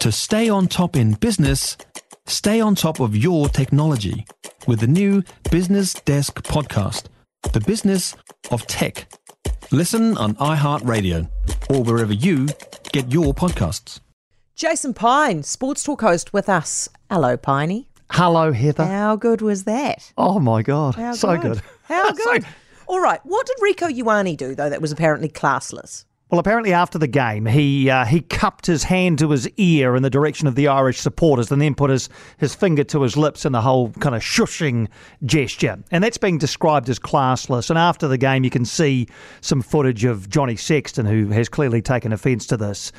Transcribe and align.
To 0.00 0.10
stay 0.12 0.48
on 0.48 0.66
top 0.68 0.96
in 0.96 1.12
business, 1.14 1.76
stay 2.26 2.60
on 2.60 2.74
top 2.74 3.00
of 3.00 3.16
your 3.16 3.48
technology 3.48 4.26
with 4.66 4.80
the 4.80 4.86
new 4.86 5.22
Business 5.50 5.94
Desk 5.94 6.34
podcast, 6.42 7.04
The 7.52 7.60
Business 7.60 8.16
of 8.50 8.66
Tech. 8.66 9.08
Listen 9.70 10.16
on 10.16 10.34
iHeartRadio 10.36 11.28
or 11.70 11.82
wherever 11.82 12.12
you 12.12 12.48
get 12.92 13.12
your 13.12 13.34
podcasts. 13.34 14.00
Jason 14.56 14.94
Pine, 14.94 15.42
Sports 15.42 15.82
Talk 15.84 16.00
host 16.00 16.32
with 16.32 16.48
us. 16.48 16.88
Hello, 17.10 17.36
Piney. 17.36 17.88
Hello, 18.10 18.52
Heather. 18.52 18.84
How 18.84 19.16
good 19.16 19.40
was 19.42 19.64
that? 19.64 20.12
Oh 20.18 20.40
my 20.40 20.62
God, 20.62 20.96
How 20.96 21.12
so 21.12 21.36
good. 21.36 21.52
good. 21.54 21.62
How 21.84 22.12
So- 22.14 22.24
good. 22.24 22.46
All 22.88 23.00
right. 23.00 23.20
What 23.22 23.46
did 23.46 23.56
Rieko 23.62 23.96
Ioane 23.96 24.36
do, 24.36 24.56
though, 24.56 24.68
that 24.68 24.80
was 24.82 24.90
apparently 24.90 25.28
classless? 25.28 26.04
Well, 26.30 26.38
apparently 26.38 26.72
after 26.72 26.96
the 26.96 27.08
game, 27.08 27.44
he 27.44 27.90
uh, 27.90 28.04
he 28.04 28.20
cupped 28.20 28.66
his 28.66 28.84
hand 28.84 29.18
to 29.18 29.30
his 29.30 29.48
ear 29.56 29.96
in 29.96 30.04
the 30.04 30.10
direction 30.10 30.46
of 30.46 30.54
the 30.54 30.68
Irish 30.68 31.00
supporters, 31.00 31.50
and 31.50 31.60
then 31.60 31.74
put 31.74 31.90
his 31.90 32.08
his 32.38 32.54
finger 32.54 32.84
to 32.84 33.02
his 33.02 33.16
lips 33.16 33.44
in 33.44 33.50
the 33.50 33.60
whole 33.60 33.90
kind 33.94 34.14
of 34.14 34.22
shushing 34.22 34.86
gesture, 35.24 35.76
and 35.90 36.04
that's 36.04 36.18
being 36.18 36.38
described 36.38 36.88
as 36.88 37.00
classless. 37.00 37.68
And 37.68 37.78
after 37.78 38.06
the 38.06 38.16
game, 38.16 38.44
you 38.44 38.50
can 38.50 38.64
see 38.64 39.08
some 39.40 39.60
footage 39.60 40.04
of 40.04 40.28
Johnny 40.28 40.54
Sexton, 40.54 41.04
who 41.04 41.30
has 41.30 41.48
clearly 41.48 41.82
taken 41.82 42.12
offence 42.12 42.46
to 42.46 42.56
this. 42.56 42.92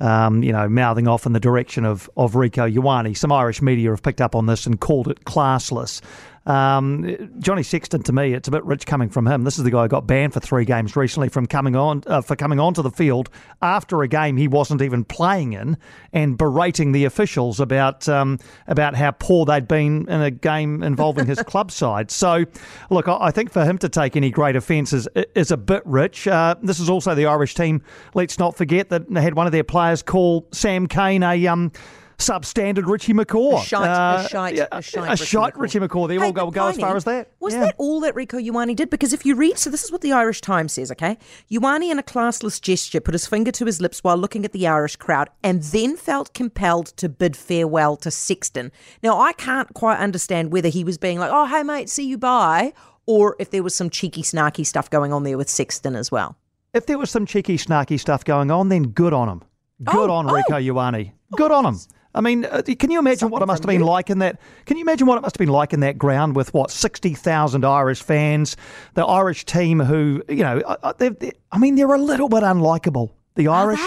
um, 0.00 0.42
you 0.42 0.52
know, 0.52 0.68
mouthing 0.68 1.06
off 1.06 1.26
in 1.26 1.32
the 1.32 1.40
direction 1.40 1.84
of, 1.84 2.10
of 2.16 2.32
Rieko 2.32 2.72
Ioane. 2.72 3.16
Some 3.16 3.32
Irish 3.32 3.62
media 3.62 3.90
have 3.90 4.02
picked 4.02 4.20
up 4.20 4.34
on 4.34 4.46
this 4.46 4.66
and 4.66 4.80
called 4.80 5.08
it 5.08 5.24
classless. 5.24 6.00
Um, 6.46 7.32
Johnny 7.38 7.62
Sexton, 7.62 8.02
to 8.02 8.12
me, 8.12 8.34
it's 8.34 8.48
a 8.48 8.50
bit 8.50 8.64
rich 8.64 8.86
coming 8.86 9.08
from 9.08 9.26
him. 9.26 9.44
This 9.44 9.58
is 9.58 9.64
the 9.64 9.70
guy 9.70 9.82
who 9.82 9.88
got 9.88 10.06
banned 10.06 10.34
for 10.34 10.40
three 10.40 10.64
games 10.64 10.94
recently 10.94 11.28
from 11.28 11.46
coming 11.46 11.74
on 11.74 12.02
uh, 12.06 12.20
for 12.20 12.36
coming 12.36 12.60
onto 12.60 12.82
the 12.82 12.90
field 12.90 13.30
after 13.62 14.02
a 14.02 14.08
game 14.08 14.36
he 14.36 14.46
wasn't 14.46 14.82
even 14.82 15.04
playing 15.04 15.54
in, 15.54 15.78
and 16.12 16.36
berating 16.36 16.92
the 16.92 17.04
officials 17.04 17.60
about 17.60 18.08
um, 18.08 18.38
about 18.66 18.94
how 18.94 19.10
poor 19.10 19.46
they'd 19.46 19.68
been 19.68 20.08
in 20.08 20.20
a 20.20 20.30
game 20.30 20.82
involving 20.82 21.26
his 21.26 21.42
club 21.44 21.70
side. 21.70 22.10
So, 22.10 22.44
look, 22.90 23.08
I 23.08 23.18
I 23.20 23.30
think 23.30 23.50
for 23.50 23.64
him 23.64 23.78
to 23.78 23.88
take 23.88 24.16
any 24.16 24.30
great 24.30 24.54
offence 24.54 24.92
is, 24.92 25.08
is 25.34 25.50
a 25.50 25.56
bit 25.56 25.82
rich. 25.86 26.28
Uh, 26.28 26.54
this 26.62 26.78
is 26.78 26.90
also 26.90 27.14
the 27.14 27.26
Irish 27.26 27.54
team. 27.54 27.82
Let's 28.12 28.38
not 28.38 28.54
forget 28.54 28.90
that 28.90 29.08
they 29.10 29.22
had 29.22 29.34
one 29.34 29.46
of 29.46 29.52
their 29.52 29.64
players 29.64 30.02
call 30.02 30.46
Sam 30.52 30.86
Cane 30.86 31.22
a 31.22 31.46
um, 31.46 31.72
substandard 32.18 32.86
Richie 32.86 33.12
McCaw. 33.12 33.60
A 33.60 33.64
shite, 33.64 33.88
Uh, 33.88 34.22
a 34.24 34.28
shite, 34.28 34.54
yeah, 34.54 34.66
a 34.72 34.80
shite, 34.82 35.06
a 35.06 35.10
Richie 35.10 35.24
shite 35.24 35.54
McCaw. 35.54 35.60
Richie 35.60 35.78
McCaw. 35.80 36.08
There, 36.08 36.18
Hey, 36.18 36.24
we'll 36.24 36.32
go, 36.32 36.44
but 36.46 36.54
go 36.54 36.66
as 36.68 36.78
far 36.78 36.96
as 36.96 37.04
that. 37.04 37.30
Was 37.40 37.54
Yeah. 37.54 37.60
that 37.60 37.74
all 37.78 38.00
that 38.00 38.14
Rieko 38.14 38.40
Ioane 38.44 38.74
did? 38.76 38.90
Because 38.90 39.12
if 39.12 39.26
you 39.26 39.34
read, 39.34 39.58
so 39.58 39.70
this 39.70 39.84
is 39.84 39.92
what 39.92 40.00
the 40.00 40.12
Irish 40.12 40.40
Times 40.40 40.72
says, 40.72 40.90
okay? 40.92 41.18
Ioane, 41.50 41.90
in 41.90 41.98
a 41.98 42.02
classless 42.02 42.60
gesture, 42.60 43.00
put 43.00 43.14
his 43.14 43.26
finger 43.26 43.50
to 43.52 43.64
his 43.66 43.80
lips 43.80 44.02
while 44.04 44.16
looking 44.16 44.44
at 44.44 44.52
the 44.52 44.66
Irish 44.66 44.96
crowd 44.96 45.28
and 45.42 45.62
then 45.62 45.96
felt 45.96 46.32
compelled 46.34 46.86
to 46.96 47.08
bid 47.08 47.36
farewell 47.36 47.96
to 47.96 48.10
Sexton. 48.10 48.70
Now, 49.02 49.20
I 49.20 49.32
can't 49.32 49.72
quite 49.74 49.98
understand 49.98 50.52
whether 50.52 50.68
he 50.68 50.84
was 50.84 50.98
being 50.98 51.18
like, 51.18 51.30
oh, 51.32 51.46
hey, 51.46 51.62
mate, 51.62 51.88
see 51.90 52.06
you 52.06 52.18
bye, 52.18 52.72
or 53.06 53.36
if 53.38 53.50
there 53.50 53.62
was 53.62 53.74
some 53.74 53.90
cheeky, 53.90 54.22
snarky 54.22 54.64
stuff 54.64 54.88
going 54.88 55.12
on 55.12 55.24
there 55.24 55.36
with 55.36 55.50
Sexton 55.50 55.94
as 55.96 56.10
well. 56.10 56.36
If 56.72 56.86
there 56.86 56.98
was 56.98 57.10
some 57.10 57.26
cheeky, 57.26 57.56
snarky 57.56 58.00
stuff 58.00 58.24
going 58.24 58.50
on, 58.50 58.68
then 58.68 58.84
good 58.84 59.12
on 59.12 59.28
him. 59.28 59.42
Good 59.82 60.10
Oh, 60.10 60.12
on 60.14 60.28
oh. 60.28 60.32
Rieko 60.32 60.64
Ioane. 60.64 61.12
Good 61.36 61.50
on 61.52 61.66
him. 61.66 61.78
I 62.14 62.20
mean, 62.20 62.44
uh, 62.44 62.62
can 62.78 62.90
you 62.90 62.98
imagine 62.98 63.28
what 63.30 63.42
it 63.42 63.46
must 63.46 63.64
have 63.64 63.68
been 63.68 63.80
you. 63.80 63.86
like 63.86 64.08
in 64.08 64.20
that? 64.20 64.40
Can 64.66 64.76
you 64.76 64.82
imagine 64.82 65.06
what 65.06 65.18
it 65.18 65.22
must 65.22 65.36
have 65.36 65.40
been 65.40 65.52
like 65.52 65.72
in 65.72 65.80
that 65.80 65.98
ground 65.98 66.36
with 66.36 66.54
what 66.54 66.70
sixty 66.70 67.12
thousand 67.14 67.64
Irish 67.64 68.02
fans, 68.02 68.56
the 68.94 69.04
Irish 69.04 69.44
team 69.44 69.80
who, 69.80 70.22
you 70.28 70.44
know, 70.44 70.58
uh, 70.60 70.76
uh, 70.82 70.92
they've, 70.96 71.18
they 71.18 71.32
I 71.50 71.58
mean, 71.58 71.74
they're 71.74 71.92
a 71.92 71.98
little 71.98 72.28
bit 72.28 72.42
unlikable. 72.42 73.10
The 73.34 73.48
Irish, 73.48 73.80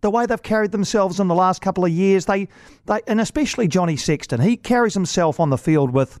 the 0.00 0.10
way 0.10 0.24
they've 0.24 0.42
carried 0.42 0.72
themselves 0.72 1.20
in 1.20 1.28
the 1.28 1.34
last 1.34 1.60
couple 1.60 1.84
of 1.84 1.90
years, 1.90 2.24
they, 2.24 2.48
they, 2.86 3.00
and 3.06 3.20
especially 3.20 3.68
Johnny 3.68 3.96
Sexton, 3.96 4.40
he 4.40 4.56
carries 4.56 4.94
himself 4.94 5.38
on 5.38 5.50
the 5.50 5.58
field 5.58 5.90
with 5.90 6.18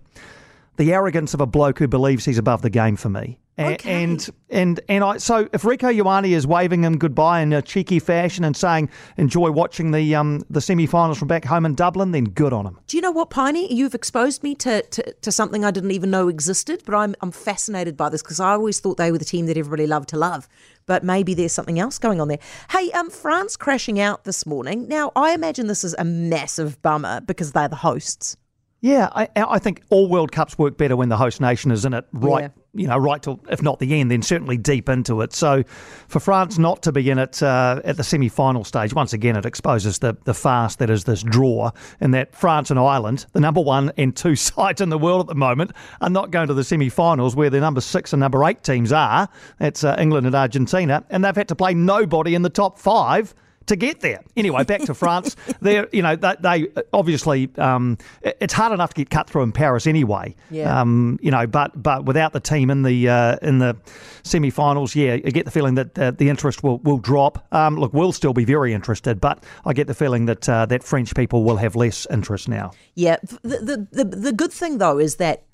the 0.76 0.92
arrogance 0.92 1.32
of 1.32 1.40
a 1.40 1.46
bloke 1.46 1.78
who 1.78 1.88
believes 1.88 2.26
he's 2.26 2.36
above 2.36 2.60
the 2.60 2.70
game 2.70 2.96
for 2.96 3.08
me. 3.08 3.38
A- 3.56 3.74
Okay. 3.74 4.02
And 4.02 4.28
and 4.50 4.80
and 4.88 5.04
I 5.04 5.18
so 5.18 5.48
if 5.52 5.62
Rieko 5.62 5.94
Ioane 5.96 6.30
is 6.30 6.44
waving 6.44 6.82
him 6.82 6.98
goodbye 6.98 7.40
in 7.40 7.52
a 7.52 7.62
cheeky 7.62 8.00
fashion 8.00 8.44
and 8.44 8.56
saying 8.56 8.88
enjoy 9.16 9.50
watching 9.52 9.92
the 9.92 10.12
um 10.16 10.42
the 10.50 10.60
semi-finals 10.60 11.18
from 11.18 11.28
back 11.28 11.44
home 11.44 11.64
in 11.64 11.76
Dublin, 11.76 12.10
then 12.10 12.24
good 12.24 12.52
on 12.52 12.66
him. 12.66 12.78
Do 12.88 12.96
you 12.96 13.00
know 13.00 13.12
what, 13.12 13.30
Piney? 13.30 13.72
You've 13.72 13.94
exposed 13.94 14.42
me 14.42 14.56
to, 14.56 14.82
to, 14.82 15.12
to 15.12 15.30
something 15.30 15.64
I 15.64 15.70
didn't 15.70 15.92
even 15.92 16.10
know 16.10 16.26
existed, 16.28 16.82
but 16.84 16.96
I'm, 16.96 17.14
I'm 17.20 17.30
fascinated 17.30 17.96
by 17.96 18.08
this 18.08 18.22
because 18.22 18.40
I 18.40 18.50
always 18.50 18.80
thought 18.80 18.96
they 18.96 19.12
were 19.12 19.18
the 19.18 19.24
team 19.24 19.46
that 19.46 19.56
everybody 19.56 19.86
loved 19.86 20.08
to 20.10 20.16
love. 20.18 20.48
But 20.86 21.04
maybe 21.04 21.32
there's 21.32 21.52
something 21.52 21.78
else 21.78 21.98
going 21.98 22.20
on 22.20 22.28
there. 22.28 22.40
Hey, 22.70 22.90
um, 22.92 23.08
France 23.08 23.56
crashing 23.56 23.98
out 24.00 24.24
this 24.24 24.44
morning. 24.46 24.86
Now, 24.88 25.12
I 25.16 25.32
imagine 25.32 25.66
this 25.68 25.84
is 25.84 25.94
a 25.98 26.04
massive 26.04 26.82
bummer 26.82 27.20
because 27.20 27.52
they're 27.52 27.68
the 27.68 27.76
hosts. 27.76 28.36
Yeah, 28.84 29.08
I, 29.14 29.28
I 29.34 29.58
think 29.60 29.80
all 29.88 30.10
World 30.10 30.30
Cups 30.30 30.58
work 30.58 30.76
better 30.76 30.94
when 30.94 31.08
the 31.08 31.16
host 31.16 31.40
nation 31.40 31.70
is 31.70 31.86
in 31.86 31.94
it 31.94 32.04
right, 32.12 32.42
Yeah. 32.42 32.48
you 32.82 32.86
know, 32.86 32.98
right 32.98 33.22
till 33.22 33.40
if 33.48 33.62
not 33.62 33.78
the 33.78 33.98
end, 33.98 34.10
then 34.10 34.20
certainly 34.20 34.58
deep 34.58 34.90
into 34.90 35.22
it. 35.22 35.32
So, 35.32 35.62
for 36.06 36.20
France 36.20 36.58
not 36.58 36.82
to 36.82 36.92
be 36.92 37.08
in 37.08 37.18
it 37.18 37.42
uh, 37.42 37.80
at 37.82 37.96
the 37.96 38.04
semi-final 38.04 38.62
stage, 38.62 38.92
once 38.92 39.14
again, 39.14 39.36
it 39.36 39.46
exposes 39.46 40.00
the 40.00 40.18
the 40.24 40.34
fast 40.34 40.80
that 40.80 40.90
is 40.90 41.04
this 41.04 41.22
draw, 41.22 41.70
and 41.98 42.12
that 42.12 42.34
France 42.36 42.70
and 42.70 42.78
Ireland, 42.78 43.24
the 43.32 43.40
number 43.40 43.62
one 43.62 43.90
and 43.96 44.14
two 44.14 44.36
sides 44.50 44.82
in 44.82 44.90
the 44.90 44.98
world 44.98 45.22
at 45.22 45.26
the 45.28 45.34
moment, 45.34 45.70
are 46.02 46.10
not 46.10 46.30
going 46.30 46.48
to 46.48 46.54
the 46.54 46.62
semi-finals 46.62 47.34
where 47.34 47.48
the 47.48 47.60
number 47.60 47.80
six 47.80 48.12
and 48.12 48.20
number 48.20 48.44
eight 48.44 48.62
teams 48.62 48.92
are. 48.92 49.30
That's 49.58 49.82
uh, 49.82 49.96
England 49.98 50.26
and 50.26 50.34
Argentina, 50.34 51.02
and 51.08 51.24
they've 51.24 51.34
had 51.34 51.48
to 51.48 51.56
play 51.56 51.72
nobody 51.72 52.34
in 52.34 52.42
the 52.42 52.50
top 52.50 52.78
five 52.78 53.34
to 53.66 53.76
get 53.76 54.00
there. 54.00 54.22
Anyway, 54.36 54.64
back 54.64 54.82
to 54.82 54.94
France. 54.94 55.36
They're, 55.60 55.88
you 55.92 56.02
know, 56.02 56.16
they, 56.16 56.34
they 56.40 56.68
obviously 56.92 57.50
um, 57.58 57.98
it's 58.22 58.52
hard 58.52 58.72
enough 58.72 58.94
to 58.94 59.00
get 59.00 59.10
cut 59.10 59.28
through 59.28 59.42
in 59.42 59.52
Paris 59.52 59.86
anyway. 59.86 60.34
Yeah. 60.50 60.80
Um, 60.80 61.18
you 61.22 61.30
know, 61.30 61.46
but 61.46 61.80
but 61.80 62.04
without 62.04 62.32
the 62.32 62.40
team 62.40 62.70
in 62.70 62.82
the 62.82 63.08
uh, 63.08 63.36
in 63.42 63.58
the 63.58 63.76
semi-finals, 64.22 64.94
yeah, 64.94 65.14
you 65.14 65.30
get 65.30 65.44
the 65.44 65.50
feeling 65.50 65.74
that 65.74 65.98
uh, 65.98 66.10
the 66.12 66.28
interest 66.28 66.62
will 66.62 66.78
will 66.78 66.98
drop. 66.98 67.46
Um, 67.52 67.76
look, 67.76 67.92
we'll 67.92 68.12
still 68.12 68.32
be 68.32 68.44
very 68.44 68.72
interested, 68.72 69.20
but 69.20 69.44
I 69.64 69.72
get 69.72 69.86
the 69.86 69.94
feeling 69.94 70.26
that 70.26 70.48
uh, 70.48 70.66
that 70.66 70.82
French 70.82 71.14
people 71.14 71.44
will 71.44 71.56
have 71.56 71.76
less 71.76 72.06
interest 72.10 72.48
now. 72.48 72.72
Yeah. 72.94 73.16
The, 73.42 73.86
the, 73.92 74.04
the, 74.04 74.16
the 74.16 74.32
good 74.32 74.52
thing, 74.52 74.78
though, 74.78 74.98
is 74.98 75.16
that 75.16 75.44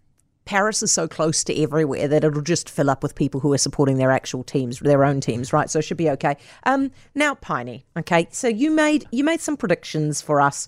Paris 0.45 0.83
is 0.83 0.91
so 0.91 1.07
close 1.07 1.45
to 1.45 1.63
everywhere 1.63 2.09
that 2.09 2.25
it'll 2.25 2.41
just 2.43 2.69
fill 2.69 2.91
up 2.91 3.03
with 3.03 3.15
people 3.15 3.41
who 3.41 3.53
are 3.53 3.59
supporting 3.59 3.99
their 3.99 4.11
actual 4.11 4.43
teams, 4.43 4.81
their 4.81 5.05
own 5.05 5.21
teams, 5.21 5.53
right? 5.53 5.71
So 5.71 5.79
it 5.79 5.83
should 5.83 5.97
be 5.97 6.11
okay. 6.11 6.37
Um, 6.65 6.91
now, 7.15 7.35
Piney, 7.37 7.85
okay. 7.97 8.27
So 8.31 8.49
you 8.49 8.71
made 8.71 9.07
you 9.13 9.23
made 9.23 9.41
some 9.41 9.57
predictions 9.57 10.21
for 10.21 10.41
us, 10.41 10.67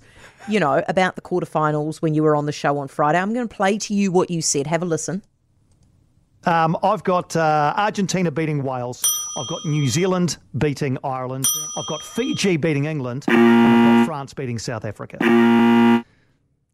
you 0.49 0.60
know, 0.60 0.83
about 0.88 1.16
the 1.16 1.22
quarterfinals 1.22 2.03
when 2.03 2.15
you 2.15 2.22
were 2.22 2.37
on 2.37 2.47
the 2.47 2.53
show 2.53 2.78
on 2.78 2.88
Friday. 2.88 3.19
I'm 3.19 3.34
going 3.34 3.49
to 3.49 3.55
play 3.55 3.78
to 3.78 3.94
you 3.94 4.12
what 4.12 4.31
you 4.31 4.43
said. 4.43 4.66
Have 4.66 4.83
a 4.83 4.87
listen. 4.87 5.22
Um, 6.44 6.77
I've 6.83 7.04
got 7.04 7.37
uh, 7.37 7.72
Argentina 7.77 8.31
beating 8.31 8.65
Wales. 8.65 9.03
I've 9.39 9.49
got 9.49 9.65
New 9.65 9.87
Zealand 9.89 10.39
beating 10.59 10.99
Ireland. 11.04 11.47
I've 11.77 11.87
got 11.87 12.03
Fiji 12.03 12.56
beating 12.56 12.87
England. 12.87 13.25
And 13.28 13.37
I've 13.39 14.00
got 14.00 14.06
France 14.06 14.34
beating 14.34 14.59
South 14.59 14.84
Africa. 14.84 15.19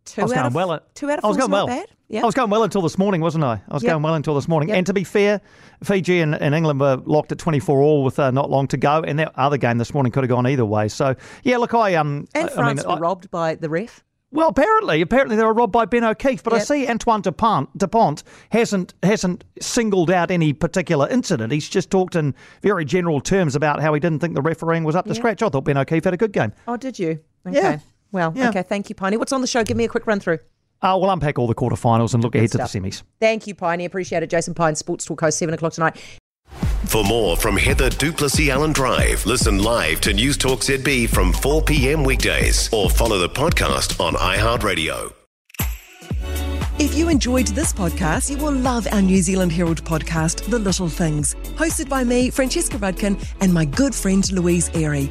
Two 0.04 0.22
I 0.22 0.24
was 0.24 0.32
out 0.32 0.36
going 0.36 0.46
of 0.46 0.54
well. 0.54 0.80
two 0.94 1.10
out 1.10 1.18
of 1.18 1.22
four. 1.22 1.28
I 1.28 1.28
was 1.28 1.36
going 1.36 1.50
well. 1.50 1.66
bad. 1.66 1.86
Yeah. 2.08 2.22
I 2.22 2.26
was 2.26 2.34
going 2.34 2.48
well 2.50 2.62
until 2.62 2.80
this 2.80 2.96
morning, 2.96 3.20
wasn't 3.20 3.44
I? 3.44 3.60
I 3.68 3.74
was 3.74 3.82
Yep. 3.82 3.90
going 3.92 4.02
well 4.02 4.14
until 4.14 4.34
this 4.34 4.48
morning. 4.48 4.70
Yep. 4.70 4.78
And 4.78 4.86
to 4.86 4.94
be 4.94 5.04
fair, 5.04 5.40
Fiji 5.84 6.20
and, 6.20 6.34
and 6.34 6.54
England 6.54 6.80
were 6.80 6.96
locked 7.04 7.32
at 7.32 7.38
24 7.38 7.80
all 7.82 8.02
with 8.02 8.18
uh, 8.18 8.30
not 8.30 8.48
long 8.50 8.66
to 8.68 8.76
go. 8.78 9.02
And 9.02 9.18
that 9.18 9.32
other 9.36 9.58
game 9.58 9.76
this 9.78 9.92
morning 9.92 10.10
could 10.10 10.22
have 10.24 10.30
gone 10.30 10.46
either 10.46 10.64
way. 10.64 10.88
So, 10.88 11.14
yeah, 11.42 11.58
look, 11.58 11.74
I. 11.74 11.94
um, 11.96 12.26
and 12.34 12.48
I- 12.48 12.52
I 12.52 12.54
France 12.54 12.80
mean, 12.84 12.90
were 12.90 12.96
I- 12.96 13.00
robbed 13.00 13.30
by 13.30 13.54
the 13.56 13.68
ref. 13.68 14.02
well, 14.30 14.48
apparently, 14.48 15.02
apparently 15.02 15.36
they 15.36 15.44
were 15.44 15.52
robbed 15.52 15.72
by 15.72 15.84
Ben 15.84 16.02
O'Keeffe, 16.04 16.42
but 16.42 16.52
I 16.54 16.58
see 16.60 16.88
Antoine 16.88 17.20
Dupont, 17.20 17.68
Dupont 17.76 18.22
hasn't 18.52 18.94
hasn't 19.02 19.44
singled 19.60 20.10
out 20.10 20.30
any 20.30 20.52
particular 20.54 21.08
incident. 21.10 21.52
He's 21.52 21.68
just 21.68 21.90
talked 21.90 22.16
in 22.16 22.34
very 22.62 22.84
general 22.86 23.20
terms 23.20 23.54
about 23.54 23.80
how 23.80 23.92
he 23.94 24.00
didn't 24.00 24.20
think 24.20 24.34
the 24.34 24.42
refereeing 24.42 24.84
was 24.84 24.96
up 24.96 25.04
to 25.06 25.14
scratch. 25.14 25.42
I 25.42 25.48
thought 25.50 25.64
Ben 25.64 25.76
O'Keeffe 25.76 26.04
had 26.04 26.14
a 26.14 26.18
good 26.18 26.32
game. 26.32 26.52
Oh, 26.66 26.76
did 26.78 26.98
you? 26.98 27.20
Okay. 27.46 27.56
Yeah. 27.58 27.78
Well, 28.12 28.32
Yeah. 28.34 28.48
okay. 28.48 28.62
Thank 28.62 28.88
you, 28.88 28.94
Piney. 28.94 29.18
What's 29.18 29.32
on 29.32 29.42
the 29.42 29.46
show? 29.46 29.62
Give 29.62 29.76
me 29.76 29.84
a 29.84 29.88
quick 29.88 30.06
run 30.06 30.20
through. 30.20 30.38
Uh, 30.80 30.96
we'll 31.00 31.10
unpack 31.10 31.38
all 31.38 31.46
the 31.46 31.54
quarterfinals 31.54 32.14
and 32.14 32.22
look 32.22 32.34
ahead 32.34 32.50
stuff. 32.50 32.70
to 32.70 32.80
the 32.80 32.88
semis. 32.88 33.02
Thank 33.20 33.46
you, 33.46 33.54
Piney. 33.54 33.84
Appreciate 33.84 34.22
it. 34.22 34.30
Jason 34.30 34.54
Pine, 34.54 34.74
Sports 34.76 35.04
Talk 35.04 35.20
Host, 35.20 35.38
7 35.38 35.54
o'clock 35.54 35.72
tonight. 35.72 35.96
For 36.86 37.04
more 37.04 37.36
from 37.36 37.56
Heather 37.56 37.90
du 37.90 38.12
Plessis-Allen 38.12 38.72
Drive, 38.72 39.26
listen 39.26 39.62
live 39.62 40.00
to 40.02 40.14
News 40.14 40.38
Talk 40.38 40.60
ZB 40.60 41.08
from 41.10 41.32
4 41.32 41.62
p.m. 41.62 42.02
weekdays 42.02 42.72
or 42.72 42.88
follow 42.88 43.18
the 43.18 43.28
podcast 43.28 44.00
on 44.00 44.14
iHeartRadio. 44.14 45.12
If 46.78 46.94
you 46.94 47.08
enjoyed 47.08 47.48
this 47.48 47.72
podcast, 47.72 48.30
you 48.30 48.38
will 48.38 48.52
love 48.52 48.86
our 48.92 49.02
New 49.02 49.20
Zealand 49.20 49.50
Herald 49.50 49.82
podcast, 49.84 50.48
The 50.48 50.60
Little 50.60 50.88
Things, 50.88 51.34
hosted 51.56 51.88
by 51.88 52.04
me, 52.04 52.30
Francesca 52.30 52.78
Rudkin, 52.78 53.20
and 53.40 53.52
my 53.52 53.64
good 53.64 53.92
friend 53.94 54.30
Louise 54.32 54.70
Airy. 54.74 55.10